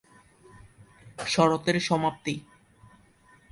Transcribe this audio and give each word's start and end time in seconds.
শরতের 1.25 1.77
সমাপ্তি। 1.79 2.33